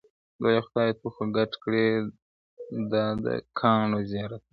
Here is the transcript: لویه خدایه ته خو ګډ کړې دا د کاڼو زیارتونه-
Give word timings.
لویه 0.41 0.61
خدایه 0.67 0.93
ته 0.99 1.07
خو 1.13 1.23
ګډ 1.35 1.51
کړې 1.63 1.85
دا 2.91 3.05
د 3.23 3.27
کاڼو 3.59 3.99
زیارتونه- 4.11 4.47